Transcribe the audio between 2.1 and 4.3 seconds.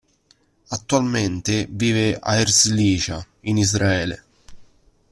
a Herzliya, in Israele.